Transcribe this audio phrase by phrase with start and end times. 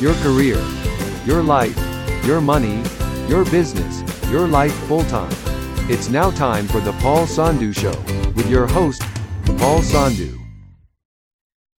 [0.00, 0.62] your career,
[1.24, 1.76] your life,
[2.24, 2.82] your money,
[3.28, 5.32] your business, your life full time.
[5.88, 7.98] It's now time for the Paul Sandhu Show
[8.32, 9.00] with your host,
[9.58, 10.38] Paul Sandhu.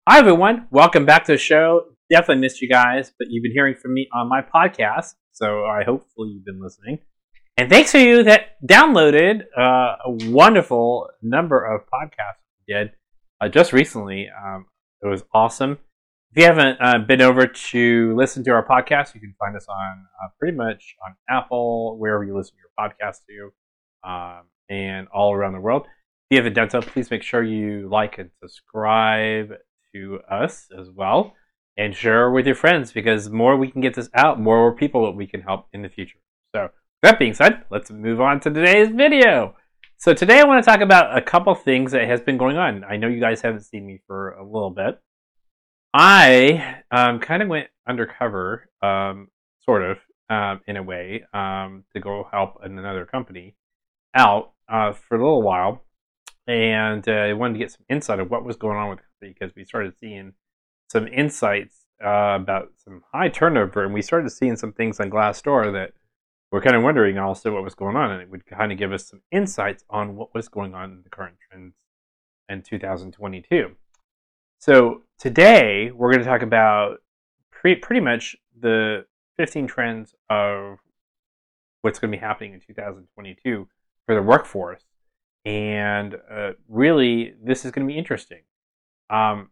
[0.09, 0.67] Hi, everyone.
[0.71, 1.89] Welcome back to the show.
[2.09, 5.83] Definitely missed you guys, but you've been hearing from me on my podcast, so I
[5.83, 6.99] hopefully you've been listening.
[7.55, 12.91] And thanks to you that downloaded uh, a wonderful number of podcasts we did
[13.41, 14.27] uh, just recently.
[14.29, 14.65] Um,
[15.03, 15.77] it was awesome.
[16.37, 19.65] If you haven't uh, been over to listen to our podcast, you can find us
[19.67, 25.07] on uh, pretty much on Apple, wherever you listen to your podcast to, um, and
[25.07, 25.87] all around the world.
[25.87, 29.53] If you haven't done so, please make sure you like and subscribe
[29.95, 31.33] to us as well,
[31.75, 35.05] and share with your friends because the more we can get this out, more people
[35.05, 36.19] that we can help in the future.
[36.55, 36.69] So
[37.01, 39.55] that being said, let's move on to today's video.
[39.97, 42.83] So today I want to talk about a couple things that has been going on.
[42.83, 45.01] I know you guys haven't seen me for a little bit.
[45.99, 49.29] I um, kind of went undercover, um,
[49.65, 49.97] sort of,
[50.29, 53.55] um, in a way, um, to go help another company
[54.13, 55.85] out uh, for a little while.
[56.45, 59.05] And uh, I wanted to get some insight of what was going on with the
[59.05, 60.33] company because we started seeing
[60.91, 65.73] some insights uh, about some high turnover, and we started seeing some things on Glassdoor
[65.73, 65.93] that
[66.51, 68.93] we're kind of wondering also what was going on, and it would kind of give
[68.93, 71.73] us some insights on what was going on in the current trends
[72.49, 73.75] in 2022.
[74.59, 76.97] So today we're going to talk about
[77.51, 79.05] pre- pretty much the
[79.37, 80.79] 15 trends of
[81.81, 83.67] what's going to be happening in 2022
[84.05, 84.83] for the workforce,
[85.45, 88.41] and uh, really this is going to be interesting.
[89.09, 89.49] Um,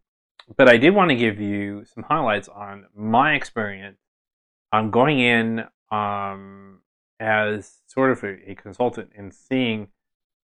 [0.57, 3.99] but I did want to give you some highlights on my experience
[4.71, 6.79] on going in um,
[7.19, 9.87] as sort of a, a consultant and seeing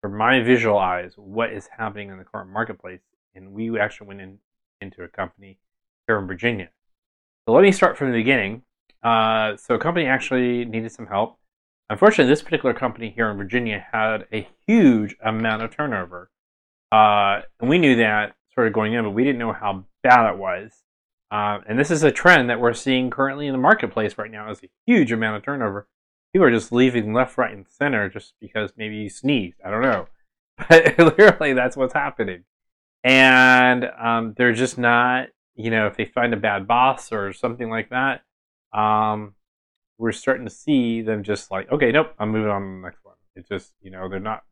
[0.01, 3.01] from my visual eyes what is happening in the current marketplace.
[3.35, 4.39] And we actually went in,
[4.81, 5.59] into a company
[6.07, 6.71] here in Virginia.
[7.47, 8.63] So let me start from the beginning.
[9.03, 11.39] Uh, so a company actually needed some help.
[11.91, 16.31] Unfortunately, this particular company here in Virginia had a huge amount of turnover.
[16.93, 20.31] Uh, and we knew that sort of going in, but we didn't know how bad
[20.33, 20.73] it was.
[21.31, 24.51] Uh, and this is a trend that we're seeing currently in the marketplace right now
[24.51, 25.87] is a huge amount of turnover
[26.33, 29.59] people are just leaving left, right, and center just because maybe you sneezed.
[29.65, 30.09] I don't know.
[30.69, 32.43] But literally, that's what's happening.
[33.05, 37.71] And um, they're just not, you know, if they find a bad boss or something
[37.71, 38.23] like that,
[38.73, 39.35] um,
[39.99, 43.05] we're starting to see them just like, okay, nope, I'm moving on to the next
[43.05, 43.17] one.
[43.35, 44.45] It's just, you know, they're not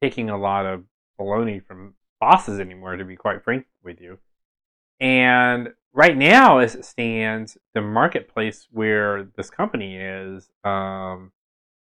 [0.00, 0.84] taking a lot of
[1.18, 4.18] baloney from bosses anymore, to be quite frank with you.
[5.00, 11.32] And right now, as it stands, the marketplace where this company is, um,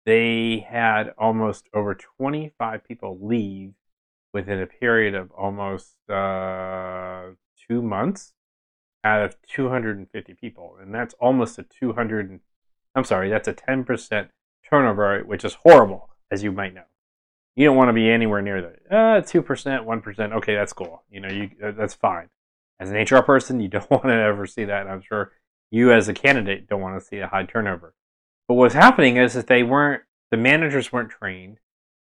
[0.05, 3.73] they had almost over 25 people leave
[4.37, 7.31] within a period of almost uh,
[7.69, 8.33] two months
[9.03, 10.77] out of 250 people.
[10.81, 12.41] And that's almost a 200,
[12.95, 14.29] I'm sorry, that's a 10%
[14.69, 16.85] turnover which is horrible, as you might know.
[17.55, 18.95] You don't want to be anywhere near that.
[18.95, 19.43] Uh, 2%,
[19.85, 21.03] 1%, okay, that's cool.
[21.11, 22.29] You know, you, that's fine
[22.79, 24.87] as an HR person, you don't want to ever see that.
[24.87, 25.33] I'm sure
[25.71, 27.95] you, as a candidate, don't want to see a high turnover.
[28.49, 31.59] But what's happening is that they weren't, the managers weren't trained.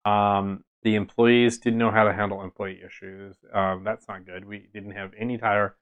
[0.03, 3.35] Um, the employees didn't know how to handle employee issues.
[3.51, 4.45] Um, that's not good.
[4.45, 5.75] We didn't have any type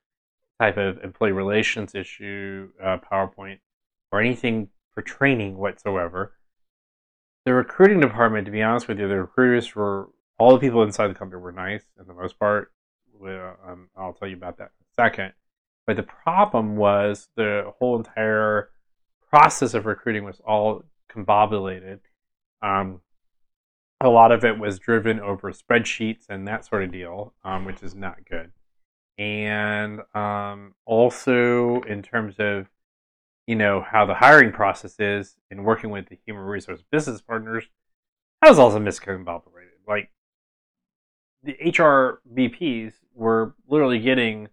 [0.60, 3.60] type of employee relations issue, uh, PowerPoint,
[4.14, 6.34] or anything for training whatsoever.
[7.46, 10.10] The recruiting department, to be honest with you, the recruiters were
[10.40, 12.72] all the people inside the company were nice, for the most part
[13.26, 15.34] um, I'll tell you about that in a second.
[15.86, 18.70] But the problem was the whole entire
[19.30, 20.84] process of recruiting was all
[21.14, 22.00] combobulated.
[22.62, 23.02] Um,
[24.04, 27.82] a lot of it was driven over spreadsheets and that sort of deal, um, which
[27.82, 28.52] is not good.
[29.18, 32.68] And um, also in terms of
[33.48, 37.66] you know how the hiring process is in working with the human resource business partners,
[38.42, 39.88] that was also miscombobulated.
[39.88, 40.10] Like
[41.44, 44.48] the HR VPs were literally getting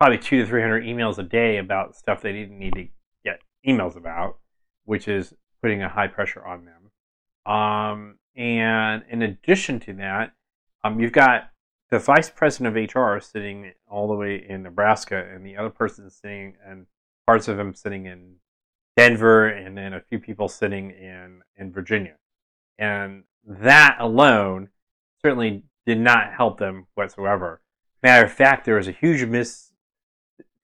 [0.00, 2.88] probably two to three hundred emails a day about stuff they didn't need to
[3.24, 4.38] get emails about,
[4.84, 5.32] which is
[5.62, 7.52] putting a high pressure on them.
[7.52, 10.32] Um, and in addition to that,
[10.82, 11.50] um, you've got
[11.90, 16.10] the vice president of HR sitting all the way in Nebraska, and the other person
[16.10, 16.86] sitting, and
[17.26, 18.36] parts of them sitting in
[18.96, 22.16] Denver, and then a few people sitting in in Virginia,
[22.78, 24.68] and that alone
[25.22, 27.60] certainly did not help them whatsoever.
[28.02, 29.72] Matter of fact, there was a huge miss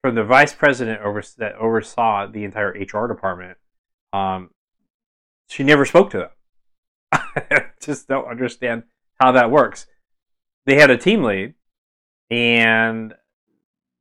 [0.01, 3.57] from the vice president over, that oversaw the entire HR department.
[4.11, 4.49] Um,
[5.47, 6.29] she never spoke to them.
[7.81, 8.83] Just don't understand
[9.19, 9.87] how that works.
[10.65, 11.55] They had a team lead,
[12.29, 13.13] and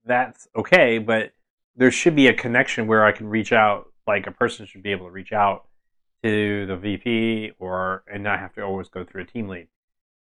[0.05, 1.33] that's okay, but
[1.77, 3.87] there should be a connection where I can reach out.
[4.07, 5.69] Like a person should be able to reach out
[6.23, 9.69] to the VP or and not have to always go through a team lead.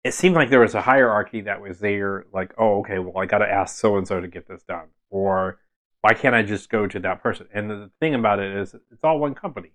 [0.04, 2.26] It seemed like there was a hierarchy that was there.
[2.32, 4.88] Like, oh, okay, well, I got to ask so and so to get this done,
[5.10, 5.58] or
[6.00, 7.48] why can't I just go to that person?
[7.52, 9.72] And the thing about it is, it's all one company.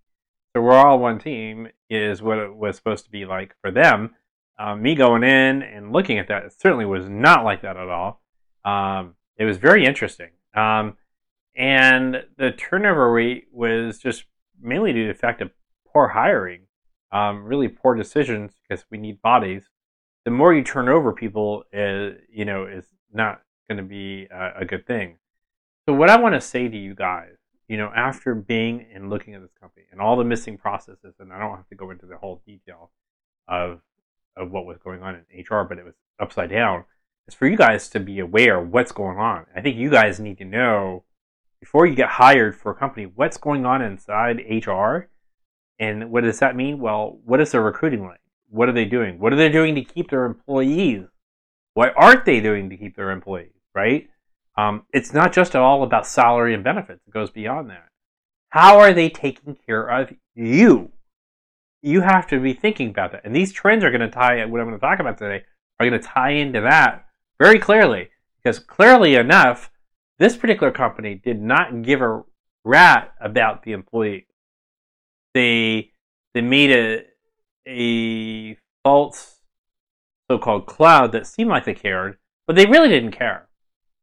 [0.55, 4.15] So we're all one team is what it was supposed to be like for them.
[4.59, 7.89] Um, me going in and looking at that, it certainly was not like that at
[7.89, 8.21] all.
[8.63, 10.29] Um, it was very interesting.
[10.55, 10.97] Um,
[11.55, 14.25] and the turnover rate was just
[14.61, 15.49] mainly due to the fact of
[15.91, 16.61] poor hiring,
[17.11, 19.69] um, really poor decisions because we need bodies.
[20.25, 24.61] The more you turn over people, is, you know, is not going to be a,
[24.61, 25.17] a good thing.
[25.87, 27.37] So what I want to say to you guys,
[27.73, 31.33] you know, after being and looking at this company and all the missing processes, and
[31.33, 32.91] I don't have to go into the whole detail
[33.47, 33.81] of
[34.37, 36.85] of what was going on in HR, but it was upside down.
[37.27, 39.47] Is for you guys to be aware what's going on.
[39.55, 41.03] I think you guys need to know
[41.59, 45.09] before you get hired for a company what's going on inside HR,
[45.79, 46.77] and what does that mean?
[46.77, 48.21] Well, what is their recruiting like?
[48.51, 49.17] What are they doing?
[49.17, 51.05] What are they doing to keep their employees?
[51.73, 53.49] What aren't they doing to keep their employees?
[53.73, 54.09] Right?
[54.55, 57.01] Um, it's not just all about salary and benefits.
[57.07, 57.87] It goes beyond that.
[58.49, 60.91] How are they taking care of you?
[61.81, 63.25] You have to be thinking about that.
[63.25, 65.43] And these trends are going to tie, what I'm going to talk about today,
[65.79, 67.05] are going to tie into that
[67.39, 68.09] very clearly.
[68.37, 69.71] Because clearly enough,
[70.19, 72.23] this particular company did not give a
[72.63, 74.27] rat about the employee.
[75.33, 75.91] They,
[76.33, 77.05] they made a,
[77.67, 79.39] a false
[80.29, 83.47] so called cloud that seemed like they cared, but they really didn't care.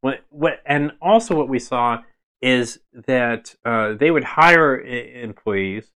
[0.00, 2.02] What, what, and also what we saw
[2.40, 5.92] is that uh, they would hire I- employees.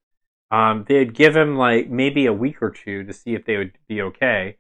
[0.50, 3.72] Um, they'd give them like maybe a week or two to see if they would
[3.88, 4.58] be okay,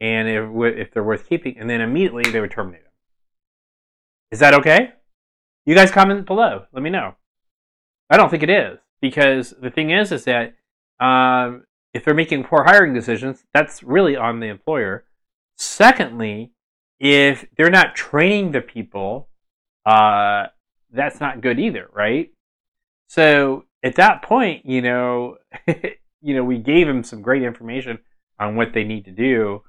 [0.00, 2.92] and if if they're worth keeping, and then immediately they would terminate them.
[4.32, 4.94] Is that okay?
[5.64, 6.64] You guys comment below.
[6.72, 7.14] Let me know.
[8.10, 10.54] I don't think it is because the thing is, is that
[11.00, 15.04] um, if they're making poor hiring decisions, that's really on the employer.
[15.56, 16.52] Secondly,
[16.98, 19.28] if they're not training the people,
[19.84, 20.46] uh,
[20.92, 22.30] that's not good either, right?
[23.08, 25.36] So at that point, you know,
[26.20, 27.98] you know, we gave them some great information
[28.38, 29.62] on what they need to do,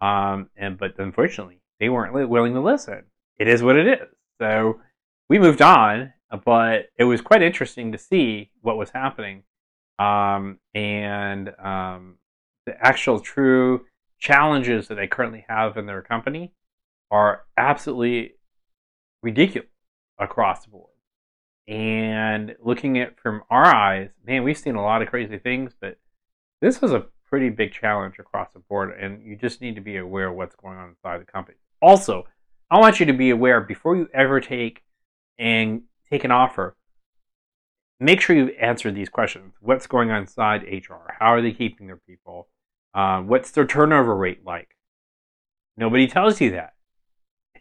[0.00, 3.04] um, and but unfortunately, they weren't willing to listen.
[3.38, 4.08] It is what it is.
[4.40, 4.80] So
[5.28, 6.12] we moved on,
[6.44, 9.42] but it was quite interesting to see what was happening,
[9.98, 12.16] um, and um,
[12.66, 13.84] the actual true
[14.18, 16.52] challenges that they currently have in their company
[17.10, 18.34] are absolutely
[19.22, 19.68] ridiculous
[20.18, 20.90] across the board.
[21.66, 25.98] And looking at from our eyes, man, we've seen a lot of crazy things, but
[26.60, 29.96] this was a pretty big challenge across the board, and you just need to be
[29.96, 31.58] aware of what's going on inside the company.
[31.82, 32.26] Also,
[32.70, 34.82] I want you to be aware before you ever take
[35.38, 36.76] and take an offer,
[38.00, 39.54] make sure you answer these questions.
[39.60, 41.14] What's going on inside HR?
[41.18, 42.48] How are they keeping their people?
[42.94, 44.74] Um, what's their turnover rate like?
[45.76, 46.74] Nobody tells you that.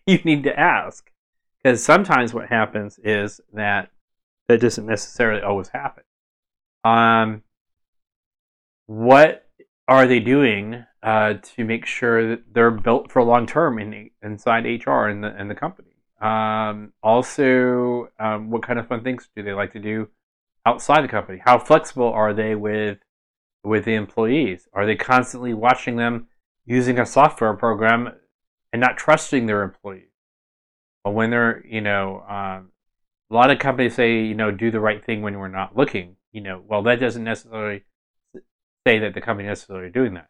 [0.13, 1.11] you need to ask.
[1.61, 3.91] Because sometimes what happens is that
[4.47, 6.03] that doesn't necessarily always happen.
[6.83, 7.43] Um,
[8.85, 9.49] what
[9.87, 14.65] are they doing uh, to make sure that they're built for long term in, inside
[14.65, 15.89] HR and the, and the company?
[16.21, 20.07] Um, also, um, what kind of fun things do they like to do
[20.65, 21.41] outside the company?
[21.43, 22.99] How flexible are they with
[23.63, 24.67] with the employees?
[24.73, 26.27] Are they constantly watching them
[26.65, 28.13] using a software program
[28.77, 30.11] and not trusting their employees.
[31.03, 32.71] But when they're, you know, um,
[33.31, 36.15] a lot of companies say, you know, do the right thing when we're not looking.
[36.31, 37.85] You know, well, that doesn't necessarily
[38.85, 40.29] say that the company necessarily doing that.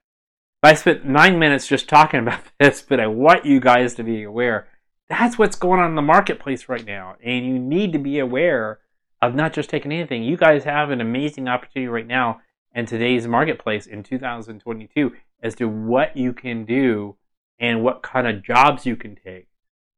[0.63, 4.24] I spent nine minutes just talking about this, but I want you guys to be
[4.24, 4.68] aware
[5.10, 7.16] that's what's going on in the marketplace right now.
[7.24, 8.80] And you need to be aware
[9.22, 10.24] of not just taking anything.
[10.24, 12.42] You guys have an amazing opportunity right now
[12.74, 17.17] in today's marketplace in 2022 as to what you can do
[17.60, 19.48] and what kind of jobs you can take.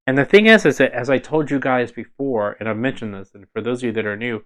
[0.08, 3.13] And the thing is, is that as I told you guys before, and I've mentioned
[3.13, 4.44] this, and for those of you that are new,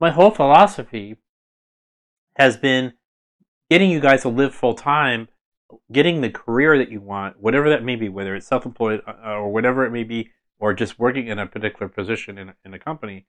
[0.00, 1.16] my whole philosophy
[2.36, 2.92] has been
[3.70, 5.28] getting you guys to live full time,
[5.90, 9.14] getting the career that you want, whatever that may be, whether it's self employed uh,
[9.24, 12.54] uh, or whatever it may be, or just working in a particular position in a,
[12.64, 13.26] in a company,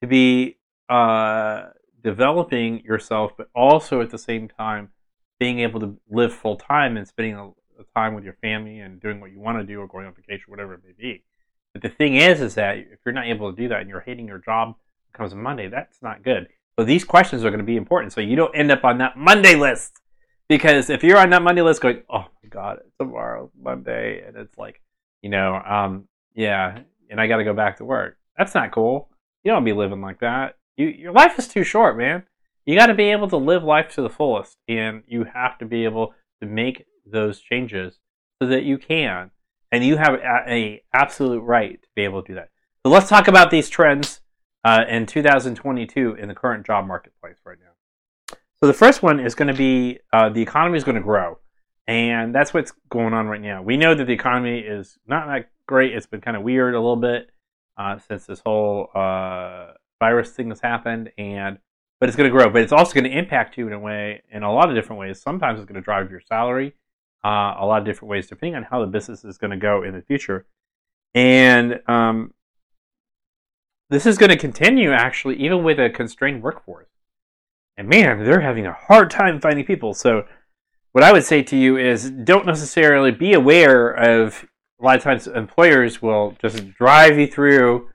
[0.00, 1.66] to be uh,
[2.02, 4.90] developing yourself, but also at the same time
[5.38, 7.36] being able to live full time and spending
[7.78, 10.14] a, time with your family and doing what you want to do or going on
[10.14, 11.24] vacation, whatever it may be.
[11.72, 14.00] But the thing is, is that if you're not able to do that and you're
[14.00, 14.74] hating your job
[15.12, 16.48] comes Monday, that's not good.
[16.78, 18.12] So these questions are going to be important.
[18.12, 20.00] So you don't end up on that Monday list.
[20.48, 24.56] Because if you're on that Monday list going, oh my God, tomorrow, Monday, and it's
[24.56, 24.80] like,
[25.22, 26.80] you know, um, yeah,
[27.10, 28.16] and I got to go back to work.
[28.38, 29.08] That's not cool.
[29.42, 30.56] You don't be living like that.
[30.76, 32.24] You, your life is too short, man.
[32.64, 35.64] You got to be able to live life to the fullest, and you have to
[35.64, 37.98] be able to make those changes
[38.40, 39.30] so that you can,
[39.72, 42.50] and you have a, a absolute right to be able to do that.
[42.84, 44.20] So let's talk about these trends
[44.64, 48.36] uh, in 2022 in the current job marketplace right now.
[48.58, 51.38] So the first one is going to be uh, the economy is going to grow,
[51.86, 53.62] and that's what's going on right now.
[53.62, 55.94] We know that the economy is not that great.
[55.94, 57.30] It's been kind of weird a little bit
[57.76, 61.58] uh, since this whole uh, virus thing has happened, and
[62.00, 62.50] but it's going to grow.
[62.50, 65.00] But it's also going to impact you in a way, in a lot of different
[65.00, 65.20] ways.
[65.20, 66.74] Sometimes it's going to drive your salary,
[67.24, 69.82] uh, a lot of different ways, depending on how the business is going to go
[69.82, 70.46] in the future.
[71.14, 72.34] And um,
[73.90, 76.88] this is going to continue actually, even with a constrained workforce.
[77.76, 79.94] And man, they're having a hard time finding people.
[79.94, 80.24] So,
[80.92, 84.46] what I would say to you is don't necessarily be aware of
[84.80, 87.88] a lot of times employers will just drive you through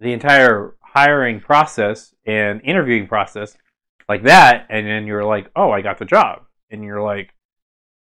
[0.00, 3.56] the entire hiring process and interviewing process
[4.08, 6.42] like that, and then you're like, oh, I got the job.
[6.70, 7.34] And you're like,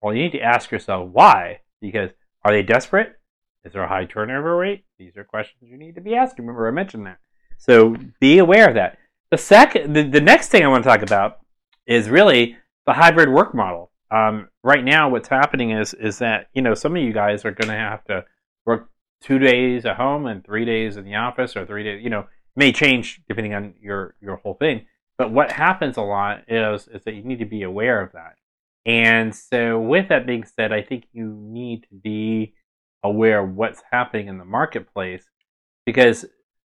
[0.02, 1.60] well, you need to ask yourself why.
[1.80, 2.10] Because
[2.44, 3.18] are they desperate?
[3.64, 4.84] Is there a high turnover rate?
[4.98, 6.46] These are questions you need to be asking.
[6.46, 7.18] Remember, I mentioned that.
[7.58, 8.98] So be aware of that.
[9.30, 11.40] The second, the, the next thing I want to talk about
[11.86, 13.90] is really the hybrid work model.
[14.10, 17.52] Um, right now, what's happening is is that you know some of you guys are
[17.52, 18.24] going to have to
[18.66, 18.90] work
[19.20, 22.02] two days at home and three days in the office, or three days.
[22.02, 22.26] You know,
[22.56, 24.86] may change depending on your your whole thing.
[25.16, 28.36] But what happens a lot is is that you need to be aware of that.
[28.86, 32.54] And so, with that being said, I think you need to be
[33.02, 35.24] aware of what's happening in the marketplace
[35.86, 36.26] because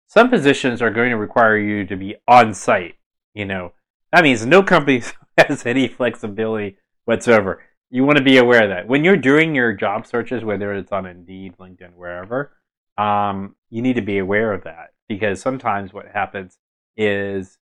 [0.07, 2.95] some positions are going to require you to be on site.
[3.33, 3.73] You know,
[4.11, 5.03] that means no company
[5.37, 7.63] has any flexibility whatsoever.
[7.89, 10.91] You want to be aware of that when you're doing your job searches, whether it's
[10.91, 12.53] on Indeed, LinkedIn, wherever.
[12.97, 16.57] Um, you need to be aware of that because sometimes what happens
[16.95, 17.57] is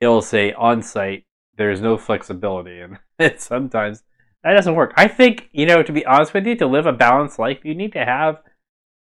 [0.00, 1.25] it'll say on site.
[1.56, 2.98] There's no flexibility, and
[3.40, 4.02] sometimes
[4.44, 4.92] that doesn't work.
[4.96, 7.74] I think you know, to be honest with you, to live a balanced life, you
[7.74, 8.38] need to have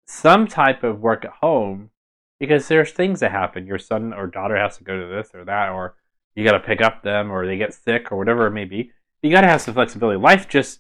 [0.08, 1.92] some type of work at home
[2.40, 3.68] because there's things that happen.
[3.68, 5.96] Your son or daughter has to go to this or that, or
[6.36, 8.92] you got to pick up them, or they get sick, or whatever it may be.
[9.22, 10.18] You got to have some flexibility.
[10.18, 10.80] Life just,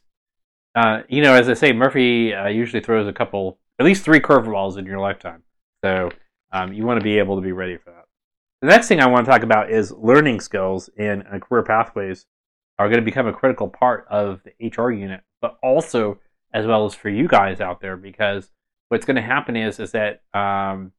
[0.75, 4.21] uh, you know, as I say, Murphy uh, usually throws a couple, at least three
[4.21, 5.43] curveballs in your lifetime.
[5.83, 6.11] So
[6.51, 7.98] um, you want to be able to be ready for that.
[8.61, 12.25] The next thing I want to talk about is learning skills and uh, career pathways
[12.77, 16.19] are going to become a critical part of the HR unit, but also
[16.53, 18.51] as well as for you guys out there, because
[18.89, 20.91] what's going to happen is is that um,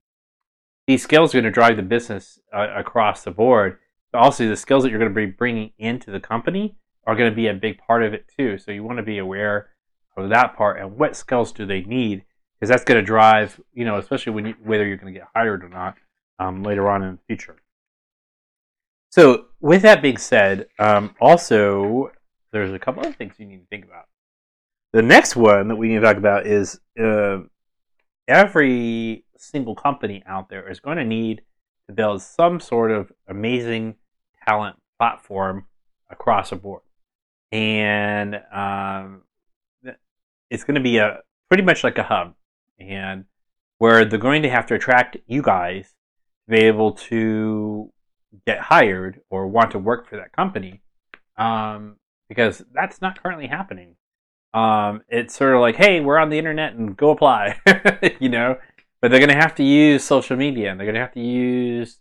[0.87, 3.79] these skills are going to drive the business uh, across the board.
[4.11, 6.76] But also, the skills that you're going to be bringing into the company
[7.07, 8.57] are going to be a big part of it too.
[8.57, 9.69] So you want to be aware
[10.17, 12.25] of that part and what skills do they need,
[12.59, 15.29] because that's going to drive, you know, especially when you, whether you're going to get
[15.35, 15.97] hired or not
[16.40, 17.56] um, later on in the future.
[19.11, 22.11] So with that being said, um, also
[22.52, 24.06] there's a couple other things you need to think about.
[24.92, 27.40] The next one that we need to talk about is uh,
[28.26, 31.42] every single company out there is going to need
[31.88, 33.97] to build some sort of amazing
[34.49, 35.66] talent platform
[36.09, 36.82] across the board.
[37.52, 39.23] And um,
[40.50, 42.35] it's going to be a pretty much like a hub,
[42.78, 43.25] and
[43.78, 45.94] where they're going to have to attract you guys
[46.50, 47.92] be able to
[48.47, 50.83] get hired or want to work for that company,
[51.37, 51.97] um,
[52.28, 53.97] because that's not currently happening.
[54.52, 57.61] Um, it's sort of like, hey, we're on the internet and go apply,
[58.21, 58.59] you know.
[59.00, 61.21] But they're going to have to use social media and they're going to have to
[61.21, 62.00] use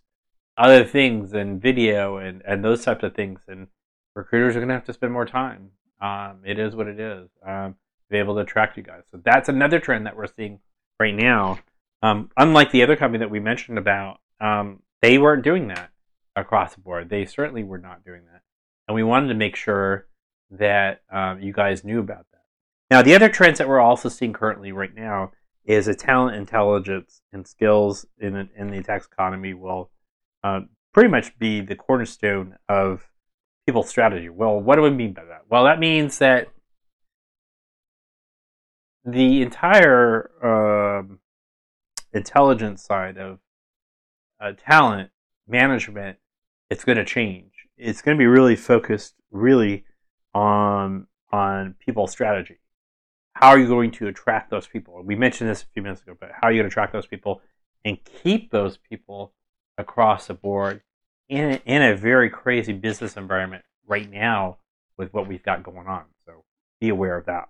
[0.58, 3.40] other things and video and, and those types of things.
[3.48, 3.68] And
[4.14, 5.70] recruiters are going to have to spend more time.
[6.02, 7.76] Um, it is what it is um,
[8.10, 9.02] be able to attract you guys.
[9.10, 10.60] So that's another trend that we're seeing
[10.98, 11.58] right now.
[12.02, 15.90] Um, unlike the other company that we mentioned about, um, they weren't doing that
[16.36, 17.08] across the board.
[17.08, 18.42] They certainly were not doing that.
[18.88, 20.06] And we wanted to make sure
[20.50, 22.42] that um, you guys knew about that.
[22.90, 25.32] Now, the other trends that we're also seeing currently right now
[25.64, 29.90] is a talent, intelligence, and skills in in the tax economy will
[30.42, 30.60] uh,
[30.92, 33.08] pretty much be the cornerstone of
[33.66, 34.28] people's strategy.
[34.28, 35.42] Well, what do we mean by that?
[35.48, 36.48] Well, that means that
[39.04, 41.20] the entire um,
[42.12, 43.38] intelligence side of
[44.40, 45.10] uh, talent
[45.46, 46.18] management
[46.70, 47.50] it's going to change.
[47.76, 49.84] It's going to be really focused, really
[50.34, 52.60] on on people strategy
[53.40, 55.02] how are you going to attract those people?
[55.02, 57.06] We mentioned this a few minutes ago, but how are you going to attract those
[57.06, 57.40] people
[57.84, 59.32] and keep those people
[59.78, 60.82] across the board
[61.30, 64.58] in a, in a very crazy business environment right now
[64.98, 66.04] with what we've got going on?
[66.26, 66.44] So
[66.80, 67.48] be aware of that.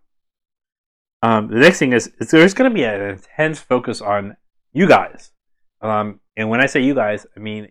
[1.23, 4.37] Um, the next thing is, is there's going to be an intense focus on
[4.73, 5.32] you guys.
[5.82, 7.68] Um, and when I say you guys, I mean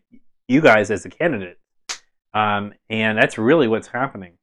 [0.48, 1.60] you guys as a candidate.
[2.34, 4.34] Um, and that's really what's happening.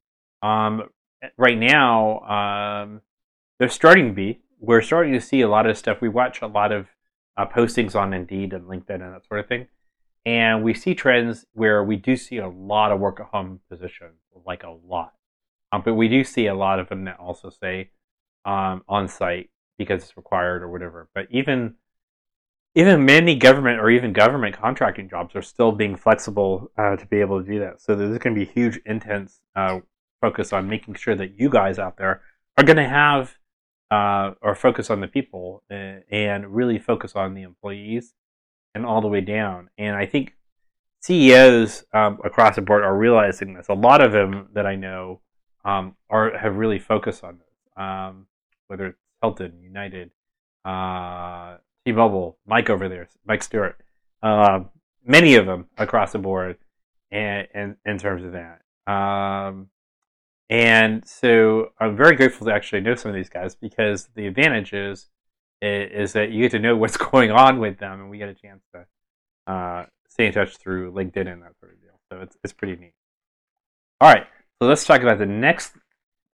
[0.42, 0.88] Um,
[1.36, 3.00] right now, um,
[3.58, 4.40] they're starting to be.
[4.60, 6.00] We're starting to see a lot of stuff.
[6.00, 6.86] We watch a lot of
[7.36, 9.68] uh, postings on Indeed and LinkedIn and that sort of thing.
[10.24, 14.18] And we see trends where we do see a lot of work at home positions,
[14.44, 15.12] like a lot.
[15.72, 17.90] Um, but we do see a lot of them that also say
[18.44, 21.08] um, on site because it's required or whatever.
[21.14, 21.74] But even
[22.76, 27.20] even many government or even government contracting jobs are still being flexible uh, to be
[27.20, 27.80] able to do that.
[27.80, 29.80] So there's going to be huge, intense uh,
[30.20, 32.20] focus on making sure that you guys out there
[32.58, 33.38] are going to have
[33.90, 38.12] uh, or focus on the people uh, and really focus on the employees
[38.74, 39.70] and all the way down.
[39.78, 40.34] And I think
[41.00, 43.68] CEOs um, across the board are realizing this.
[43.68, 45.22] A lot of them that I know
[45.64, 48.26] um, are have really focused on this, um,
[48.66, 50.10] whether it's Hilton, United,
[50.64, 51.56] uh,
[51.86, 53.78] T-Mobile, Mike over there, Mike Stewart,
[54.20, 54.60] uh,
[55.04, 56.58] many of them across the board,
[57.12, 58.60] and, in terms of that.
[58.92, 59.68] Um,
[60.50, 64.72] and so I'm very grateful to actually know some of these guys because the advantage
[64.72, 65.08] is
[65.62, 68.34] is that you get to know what's going on with them, and we get a
[68.34, 71.98] chance to uh, stay in touch through LinkedIn and that sort of deal.
[72.10, 72.94] So it's it's pretty neat.
[74.00, 74.26] All right,
[74.60, 75.72] so let's talk about the next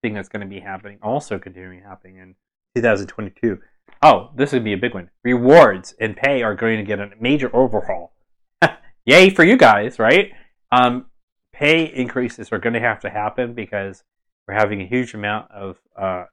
[0.03, 2.35] thing that's going to be happening, also continuing happening in
[2.75, 3.61] 2022.
[4.01, 5.11] Oh, this would be a big one.
[5.23, 8.13] Rewards and pay are going to get a major overhaul.
[9.05, 10.33] Yay for you guys, right?
[10.71, 11.07] Um,
[11.53, 14.03] pay increases are going to have to happen because
[14.47, 16.25] we're having a huge amount of uh,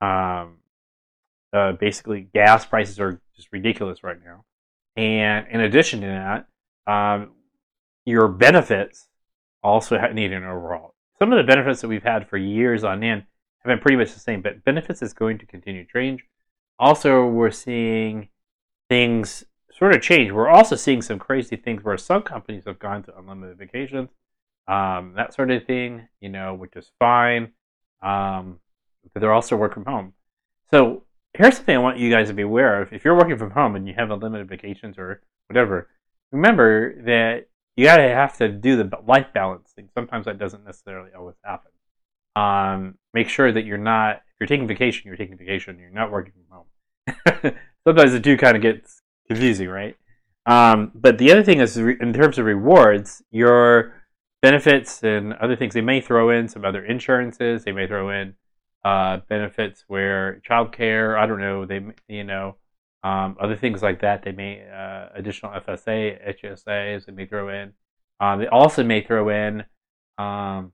[0.00, 0.58] um,
[1.52, 4.44] uh, basically gas prices are just ridiculous right now.
[4.96, 7.32] And in addition to that, um,
[8.04, 9.08] your benefits
[9.62, 10.94] also need an overhaul.
[11.18, 13.24] Some of the benefits that we've had for years on end
[13.60, 16.24] have been pretty much the same, but benefits is going to continue to change.
[16.78, 18.28] Also, we're seeing
[18.88, 20.30] things sort of change.
[20.30, 24.10] We're also seeing some crazy things where some companies have gone to unlimited vacations,
[24.68, 27.52] um, that sort of thing, you know, which is fine.
[28.02, 28.60] Um,
[29.12, 30.12] but they're also working from home.
[30.70, 32.92] So here's something I want you guys to be aware of.
[32.92, 35.88] If you're working from home and you have unlimited vacations or whatever,
[36.32, 39.88] remember that you gotta have to do the life balance thing.
[39.94, 41.70] Sometimes that doesn't necessarily always happen.
[42.34, 45.78] Um, make sure that you're not if you're taking vacation, you're taking vacation.
[45.78, 46.42] You're not working from.
[47.86, 49.96] Sometimes the two kind of gets confusing, right?
[50.46, 53.94] Um, but the other thing is, in terms of rewards, your
[54.42, 57.64] benefits and other things, they may throw in some other insurances.
[57.64, 58.34] They may throw in
[58.84, 61.18] uh, benefits where childcare.
[61.18, 61.66] I don't know.
[61.66, 62.56] They, you know,
[63.02, 64.22] um, other things like that.
[64.22, 67.06] They may uh, additional FSA, HSAs.
[67.06, 67.72] They may throw in.
[68.20, 69.64] Um, they also may throw in.
[70.18, 70.72] Um,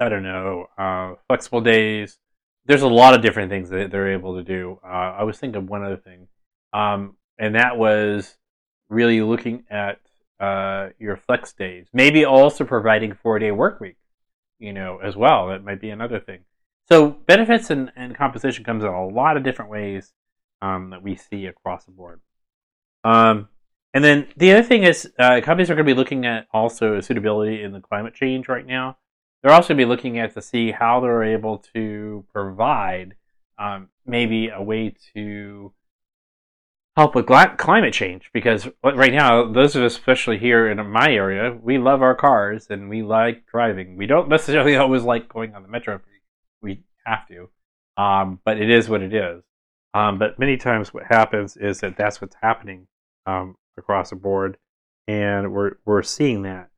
[0.00, 2.18] I don't know, uh, flexible days.
[2.66, 4.78] There's a lot of different things that they're able to do.
[4.82, 6.28] Uh, I was thinking of one other thing,
[6.72, 8.36] um, and that was
[8.88, 10.00] really looking at
[10.40, 11.86] uh, your flex days.
[11.92, 13.96] Maybe also providing four day work week,
[14.58, 15.48] you know, as well.
[15.48, 16.40] That might be another thing.
[16.88, 20.12] So benefits and, and compensation comes in a lot of different ways
[20.60, 22.20] um, that we see across the board.
[23.04, 23.48] Um,
[23.92, 27.00] and then the other thing is uh, companies are going to be looking at also
[27.00, 28.98] suitability in the climate change right now.
[29.44, 33.14] They're also going to be looking at to see how they're able to provide
[33.58, 35.74] um, maybe a way to
[36.96, 41.52] help with climate change because right now those of us especially here in my area
[41.60, 43.98] we love our cars and we like driving.
[43.98, 46.00] We don't necessarily always like going on the metro
[46.62, 47.50] we have to
[47.98, 49.42] um, but it is what it is.
[49.92, 52.86] Um, but many times what happens is that that's what's happening
[53.26, 54.56] um, across the board
[55.06, 56.70] and we're, we're seeing that.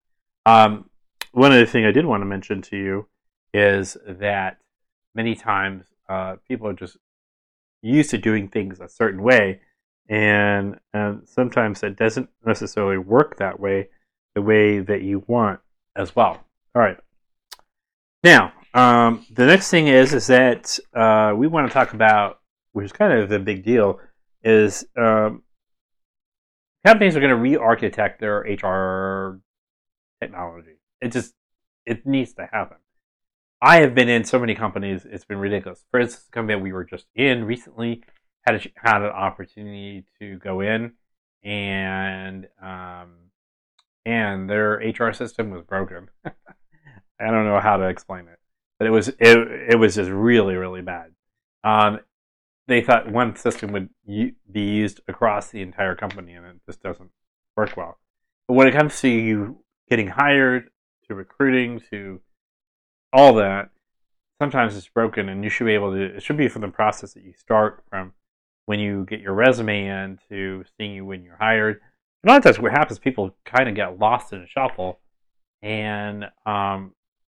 [0.45, 0.91] Um,
[1.37, 3.09] one other thing I did want to mention to you
[3.53, 4.57] is that
[5.15, 6.97] many times uh, people are just
[7.83, 9.61] used to doing things a certain way,
[10.09, 13.91] and, and sometimes it doesn't necessarily work that way,
[14.35, 15.61] the way that you want
[15.95, 16.43] as well.
[16.75, 16.97] All right.
[18.25, 22.41] Now, um, the next thing is is that uh, we want to talk about,
[22.73, 24.01] which is kind of the big deal,
[24.43, 25.43] is um,
[26.87, 29.43] companies are going to re-architect their HR
[30.23, 31.35] technology it just
[31.85, 32.79] it needs to happen.
[33.63, 35.85] I have been in so many companies; it's been ridiculous.
[35.91, 38.03] For instance, the company that we were just in recently
[38.43, 40.93] had a, had an opportunity to go in,
[41.43, 43.15] and um,
[44.05, 46.09] and their HR system was broken.
[46.25, 48.39] I don't know how to explain it,
[48.79, 49.39] but it was it,
[49.71, 51.13] it was just really really bad.
[51.65, 52.01] Um,
[52.69, 56.83] they thought one system would u- be used across the entire company, and it just
[56.83, 57.11] doesn't
[57.57, 57.99] work well.
[58.49, 60.71] But when it comes to you getting hired
[61.09, 62.21] to recruiting to
[63.13, 63.71] all that,
[64.41, 66.17] sometimes it's broken, and you should be able to.
[66.17, 68.13] It should be from the process that you start from
[68.67, 71.81] when you get your resume in to seeing you when you're hired.
[72.25, 75.01] A lot of times, what happens, people kind of get lost in a shuffle,
[75.63, 76.93] and um,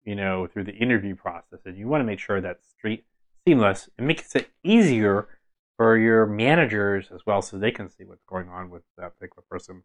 [0.04, 3.04] you know, through the interview process, and you want to make sure that's straight,
[3.46, 3.88] seamless.
[3.98, 5.28] It makes it easier
[5.76, 9.44] for your managers as well, so they can see what's going on with that particular
[9.48, 9.82] person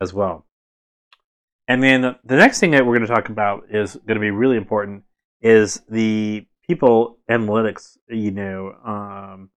[0.00, 0.46] as well.
[1.66, 4.30] And then the next thing that we're going to talk about is going to be
[4.30, 5.04] really important
[5.40, 7.96] is the people analytics.
[8.08, 9.50] You know, um,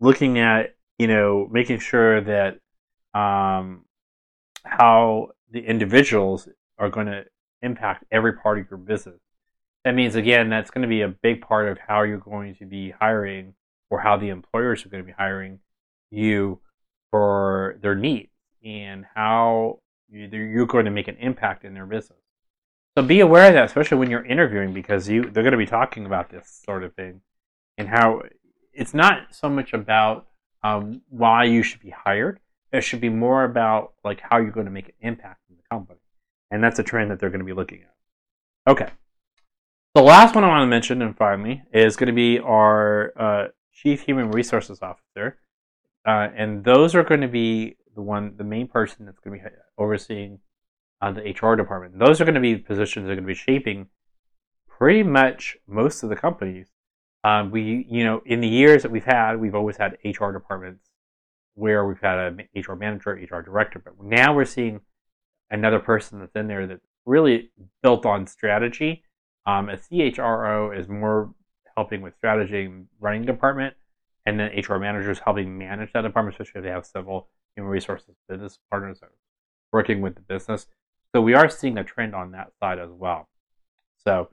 [0.00, 2.58] looking at you know making sure that
[3.14, 3.84] um,
[4.64, 7.24] how the individuals are going to
[7.62, 9.20] impact every part of your business.
[9.84, 12.66] That means again that's going to be a big part of how you're going to
[12.66, 13.54] be hiring
[13.88, 15.60] or how the employers are going to be hiring
[16.10, 16.60] you
[17.10, 18.30] for their needs
[18.64, 19.78] and how
[20.10, 22.18] you're going to make an impact in their business.
[22.96, 25.66] So be aware of that, especially when you're interviewing, because you they're going to be
[25.66, 27.20] talking about this sort of thing,
[27.76, 28.22] and how
[28.72, 30.28] it's not so much about
[30.62, 32.40] um, why you should be hired.
[32.72, 35.62] It should be more about like how you're going to make an impact in the
[35.70, 36.00] company,
[36.50, 38.70] and that's a trend that they're going to be looking at.
[38.70, 38.88] Okay,
[39.94, 43.48] the last one I want to mention, and finally, is going to be our uh,
[43.72, 45.38] chief human resources officer,
[46.06, 49.44] uh, and those are going to be the one, the main person that's going to
[49.44, 50.38] be overseeing
[51.00, 51.98] uh, the HR department.
[51.98, 53.88] Those are going to be positions that are going to be shaping
[54.68, 56.68] pretty much most of the companies.
[57.24, 60.90] Um, we, you know, in the years that we've had, we've always had HR departments
[61.54, 64.80] where we've had an HR manager, HR director, but now we're seeing
[65.50, 67.50] another person that's in there that's really
[67.82, 69.02] built on strategy.
[69.46, 71.32] Um, a CHRO is more
[71.76, 73.74] helping with strategy and running department,
[74.26, 78.14] and then HR managers helping manage that department, especially if they have several human resources
[78.28, 79.25] business partners that are
[79.76, 80.66] working with the business.
[81.14, 83.28] So we are seeing a trend on that side as well.
[84.02, 84.30] So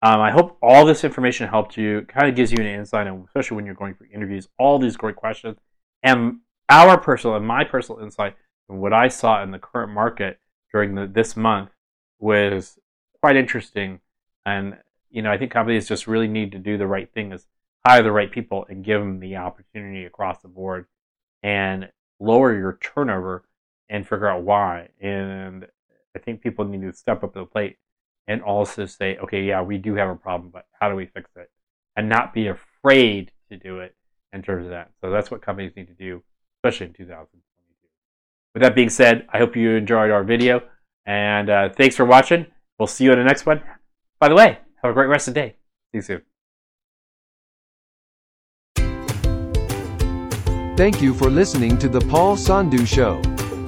[0.00, 3.26] um, I hope all this information helped you, kind of gives you an insight, and
[3.26, 5.58] especially when you're going for interviews, all these great questions,
[6.02, 6.38] and
[6.70, 8.34] our personal and my personal insight
[8.68, 10.38] and what I saw in the current market
[10.72, 11.70] during the, this month
[12.18, 12.78] was
[13.20, 14.00] quite interesting.
[14.46, 14.78] And
[15.10, 17.46] you know, I think companies just really need to do the right thing is
[17.86, 20.86] hire the right people and give them the opportunity across the board
[21.42, 23.44] and lower your turnover
[23.88, 24.88] and figure out why.
[25.00, 25.66] And
[26.14, 27.76] I think people need to step up to the plate
[28.26, 31.30] and also say, okay, yeah, we do have a problem, but how do we fix
[31.36, 31.50] it?
[31.96, 33.96] And not be afraid to do it
[34.32, 34.90] in terms of that.
[35.00, 36.22] So that's what companies need to do,
[36.58, 37.42] especially in 2022.
[38.54, 40.62] With that being said, I hope you enjoyed our video.
[41.06, 42.46] And uh, thanks for watching.
[42.78, 43.62] We'll see you in the next one.
[44.20, 45.56] By the way, have a great rest of the day.
[45.92, 46.22] See you soon.
[50.76, 53.20] Thank you for listening to The Paul Sandhu Show.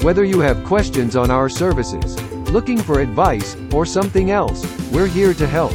[0.03, 2.19] Whether you have questions on our services,
[2.51, 5.75] looking for advice, or something else, we're here to help.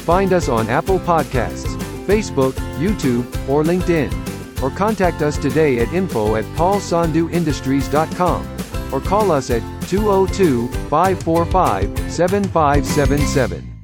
[0.00, 1.74] Find us on Apple Podcasts,
[2.06, 4.12] Facebook, YouTube, or LinkedIn.
[4.62, 8.58] Or contact us today at info at paulsandhuindustries.com
[8.92, 13.77] or call us at 202 545 7577.